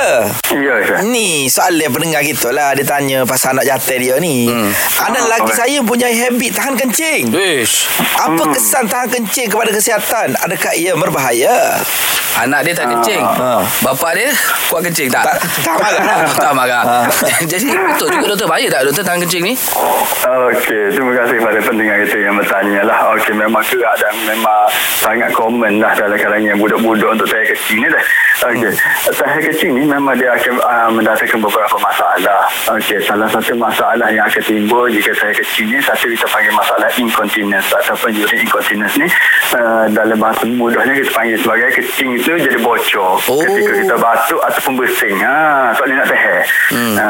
[0.00, 4.48] Doktor Ya Syah Ni soalan pendengar kita lah Dia tanya pasal anak jantan dia ni
[4.48, 4.70] hmm.
[5.04, 5.60] Anak lelaki alright.
[5.60, 7.84] saya punya habit tahan kencing Wish.
[8.16, 8.52] Apa Hmm.
[8.52, 10.32] kesan tahan kencing kepada kesihatan?
[10.38, 11.76] Adakah ia berbahaya?
[12.38, 13.20] Anak dia tak kencing.
[13.20, 13.60] Ah.
[13.82, 14.30] Bapak dia
[14.70, 15.26] kuat kencing tak?
[15.26, 15.36] Tak,
[15.66, 16.04] tak marah.
[16.46, 16.82] tak marah.
[16.86, 17.04] Ah.
[17.50, 18.46] Jadi betul juga doktor.
[18.46, 19.54] Bahaya tak doktor tahan kencing ni?
[20.22, 22.98] Okey, terima kasih kepada pendengar kita yang bertanya lah.
[23.18, 24.60] Okey, memang gerak dan memang
[25.02, 28.04] sangat common lah dalam kalangan budak-budak untuk tahap kecil ni dah.
[28.40, 29.12] Okey, hmm.
[29.20, 32.48] tahap kecil ni memang dia akan uh, mendatangkan beberapa masalah.
[32.72, 36.88] Okey, salah satu masalah yang akan timbul jika tahap kecil ni, satu kita panggil masalah
[36.96, 39.04] incontinence ataupun urine incontinence ni.
[39.52, 43.20] Uh, dalam bahasa mudahnya kita panggil sebagai kecing itu jadi bocor.
[43.28, 43.36] Oh.
[43.44, 45.14] Ketika kita batuk ataupun bersin.
[45.20, 46.44] Ha, tak boleh nak tahap.
[46.72, 46.94] Hmm.
[46.96, 47.08] Ha,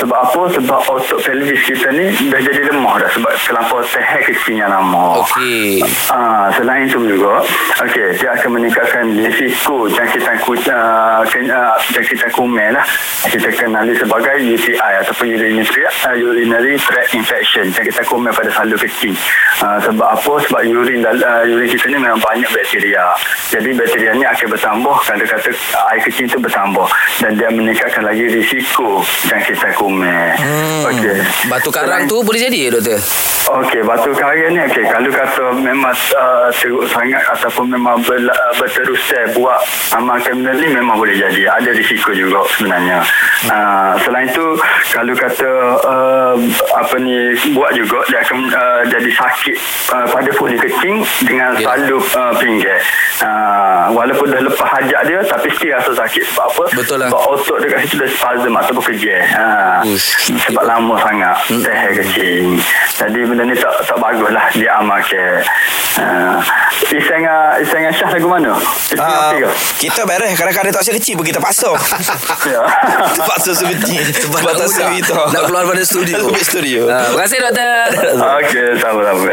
[0.00, 0.40] sebab apa?
[0.58, 5.22] Sebab otot pelvis kita ni dah jadi lemah dah sebab terlampau tahap kecil yang lama.
[5.22, 5.82] Okey.
[6.10, 7.44] Ah, selain itu juga,
[7.86, 12.86] okey, dia akan meningkatkan risiko jangkitan kucing, uh, uh, jangkitan kumen lah.
[13.24, 19.14] Kita kenali sebagai UTI ataupun urinary, uh, urinary tract infection, jangkitan kumen pada salur kecil.
[19.62, 20.32] Uh, sebab apa?
[20.50, 23.14] Sebab urin uh, urin kita ni memang banyak bakteria.
[23.54, 25.50] Jadi bakteria ni akan bertambah, kata-kata
[25.94, 26.86] air kecil itu bertambah
[27.22, 30.32] dan dia meningkatkan lagi risiko jangkitan kumen.
[30.34, 30.88] Hmm.
[30.88, 31.18] Okey.
[31.46, 32.98] Batu karang Selain- tu boleh jadi doktor?
[33.44, 38.52] Okey, batu karang ni okey kalau kata memang uh, teruk sangat ataupun memang ber, uh,
[38.56, 39.60] berterusan buat
[39.92, 41.52] amalkan benda ni memang boleh jadi.
[41.52, 43.04] Ada risiko juga sebenarnya.
[43.44, 44.56] Uh, selain tu
[44.96, 45.50] kalau kata
[45.84, 46.34] uh,
[46.72, 49.56] apa ni buat juga dia akan uh, jadi sakit
[49.92, 51.76] uh, pada foli kecing dengan yeah.
[51.76, 52.80] salub uh, pinggir.
[53.20, 56.64] Uh, walaupun dah lepas hajat dia tapi still rasa sakit sebab apa?
[56.80, 57.08] Betul lah.
[57.12, 59.16] Sebab otot dekat situ dah spasm ataupun kerja.
[59.36, 60.32] Uh, Ush.
[60.48, 61.60] sebab lama sangat Hmm.
[61.60, 62.56] teh kecil.
[62.96, 65.42] Jadi benda ni tak tak bagus lah dia amalkan.
[65.98, 66.38] Uh,
[66.94, 67.26] Iseng
[67.58, 68.54] Iseng Syah lagu mana?
[68.54, 69.50] Uh, uh, ke?
[69.82, 71.74] kita beres kadang-kadang tak usah kecil pun kita paksa.
[72.46, 72.62] Ya.
[73.18, 74.02] Terpaksa kecil.
[74.06, 75.18] Sebab tak kita.
[75.34, 76.30] Nak keluar pada studio.
[76.38, 76.86] Studio.
[76.86, 77.86] Ah, terima kasih doktor.
[78.38, 79.32] Okey, sama-sama.